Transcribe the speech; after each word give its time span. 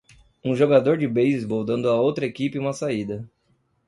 Um 0.43 0.55
jogador 0.55 0.97
de 0.97 1.07
beisebol 1.07 1.63
dando 1.63 1.87
a 1.87 1.93
outra 2.01 2.25
equipe 2.25 2.57
uma 2.57 2.73
saída. 2.73 3.29